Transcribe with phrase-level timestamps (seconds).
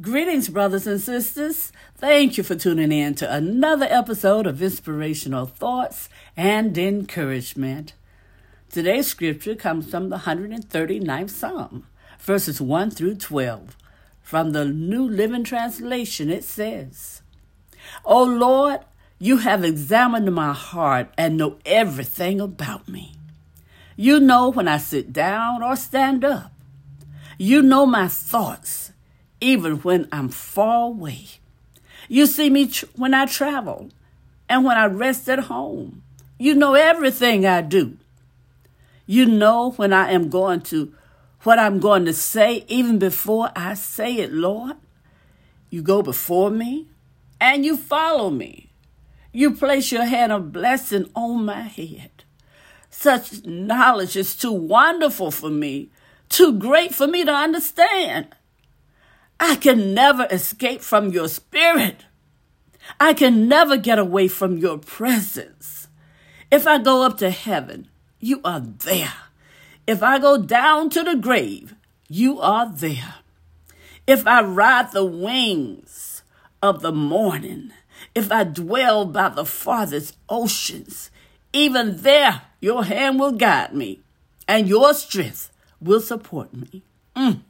[0.00, 1.72] Greetings, brothers and sisters.
[1.96, 7.94] Thank you for tuning in to another episode of Inspirational Thoughts and Encouragement.
[8.70, 11.84] Today's scripture comes from the 139th Psalm,
[12.20, 13.76] verses 1 through 12.
[14.22, 17.22] From the New Living Translation, it says,
[18.04, 18.78] O Lord,
[19.18, 23.14] you have examined my heart and know everything about me.
[23.96, 26.52] You know when I sit down or stand up.
[27.36, 28.92] You know my thoughts
[29.40, 31.26] even when I'm far away.
[32.08, 33.90] You see me tr- when I travel
[34.48, 36.02] and when I rest at home.
[36.38, 37.96] You know everything I do.
[39.06, 40.92] You know when I am going to,
[41.42, 44.76] what I'm going to say even before I say it, Lord.
[45.70, 46.86] You go before me
[47.40, 48.70] and you follow me.
[49.32, 52.10] You place your hand of blessing on my head.
[52.90, 55.90] Such knowledge is too wonderful for me,
[56.28, 58.28] too great for me to understand.
[59.40, 62.06] I can never escape from your spirit.
[62.98, 65.88] I can never get away from your presence.
[66.50, 67.88] If I go up to heaven,
[68.20, 69.12] you are there.
[69.86, 71.74] If I go down to the grave,
[72.08, 73.16] you are there.
[74.06, 76.22] If I ride the wings
[76.62, 77.72] of the morning,
[78.14, 81.10] if I dwell by the farthest oceans,
[81.52, 84.00] even there your hand will guide me
[84.46, 86.82] and your strength will support me.
[87.14, 87.40] Mm.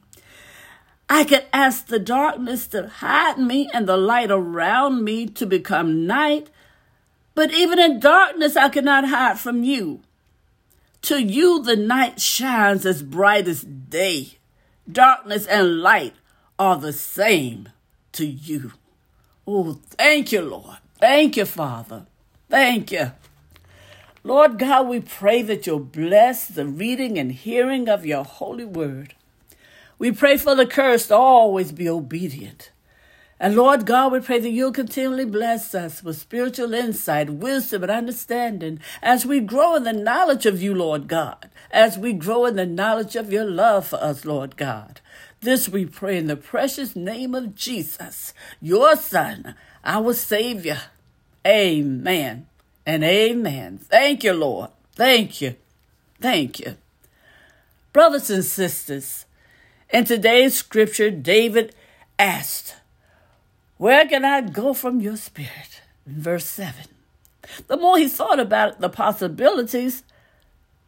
[1.09, 6.05] I could ask the darkness to hide me and the light around me to become
[6.05, 6.49] night,
[7.33, 10.01] but even in darkness I cannot hide from you.
[11.03, 14.37] To you the night shines as bright as day.
[14.91, 16.13] Darkness and light
[16.59, 17.69] are the same
[18.11, 18.73] to you.
[19.47, 20.77] Oh, thank you, Lord.
[20.99, 22.05] Thank you, Father.
[22.49, 23.13] Thank you.
[24.23, 29.15] Lord God, we pray that you'll bless the reading and hearing of your holy word.
[29.99, 32.71] We pray for the courage to always be obedient.
[33.41, 37.91] And Lord God, we pray that you'll continually bless us with spiritual insight, wisdom, and
[37.91, 42.55] understanding as we grow in the knowledge of you, Lord God, as we grow in
[42.55, 44.99] the knowledge of your love for us, Lord God.
[45.41, 49.55] This we pray in the precious name of Jesus, your Son,
[49.85, 50.81] our Savior.
[51.47, 52.47] Amen
[52.85, 53.77] and amen.
[53.77, 54.71] Thank you, Lord.
[54.95, 55.55] Thank you.
[56.19, 56.75] Thank you.
[57.93, 59.25] Brothers and sisters,
[59.89, 61.73] in today's scripture, David
[62.17, 62.75] asked,
[63.77, 65.81] Where can I go from your spirit?
[66.05, 66.85] In verse 7.
[67.67, 70.03] The more he thought about the possibilities,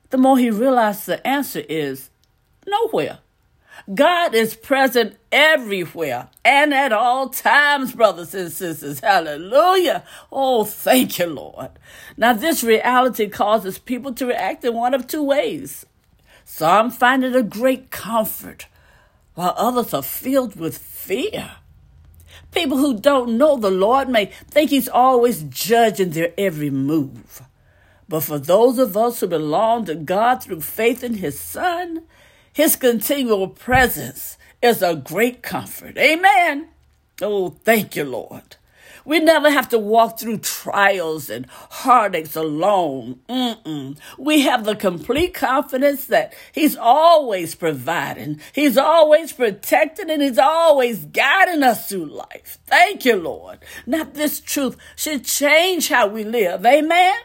[0.09, 2.09] the more he realized the answer is
[2.67, 3.19] nowhere.
[3.93, 8.99] God is present everywhere and at all times, brothers and sisters.
[8.99, 10.03] Hallelujah.
[10.31, 11.71] Oh, thank you, Lord.
[12.15, 15.85] Now, this reality causes people to react in one of two ways.
[16.45, 18.67] Some find it a great comfort
[19.35, 21.51] while others are filled with fear.
[22.51, 27.41] People who don't know the Lord may think He's always judging their every move.
[28.09, 32.03] But for those of us who belong to God through faith in His Son,
[32.51, 35.97] His continual presence is a great comfort.
[35.97, 36.67] Amen.
[37.21, 38.57] Oh, thank you, Lord.
[39.05, 43.19] We never have to walk through trials and heartaches alone.
[43.27, 43.97] Mm-mm.
[44.17, 51.05] We have the complete confidence that He's always providing, He's always protecting, and He's always
[51.05, 52.59] guiding us through life.
[52.65, 53.59] Thank you, Lord.
[53.85, 56.65] Now, this truth should change how we live.
[56.65, 57.15] Amen.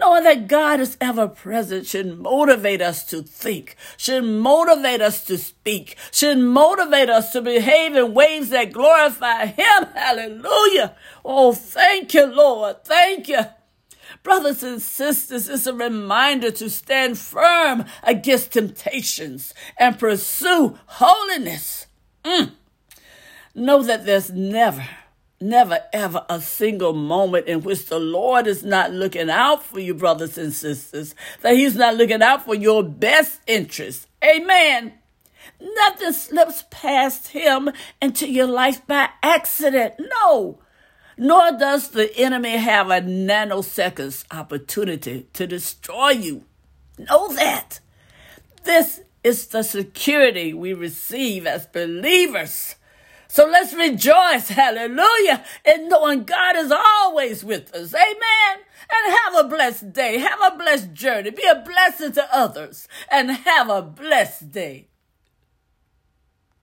[0.00, 5.36] Knowing that God is ever present should motivate us to think, should motivate us to
[5.36, 9.84] speak, should motivate us to behave in ways that glorify Him.
[9.94, 10.96] Hallelujah.
[11.24, 12.84] Oh, thank you, Lord.
[12.84, 13.40] Thank you.
[14.22, 21.86] Brothers and sisters, it's a reminder to stand firm against temptations and pursue holiness.
[22.24, 22.52] Mm.
[23.54, 24.86] Know that there's never
[25.40, 29.94] never ever a single moment in which the Lord is not looking out for you,
[29.94, 34.06] brothers and sisters, that He's not looking out for your best interest.
[34.24, 34.94] Amen.
[35.60, 39.94] Nothing slips past Him into your life by accident.
[39.98, 40.58] No.
[41.16, 46.44] Nor does the enemy have a nanoseconds opportunity to destroy you.
[46.96, 47.80] Know that.
[48.64, 52.76] This is the security we receive as believers
[53.28, 57.94] so let's rejoice, hallelujah, in knowing God is always with us.
[57.94, 58.64] Amen.
[58.90, 60.18] And have a blessed day.
[60.18, 61.30] Have a blessed journey.
[61.30, 64.88] Be a blessing to others and have a blessed day.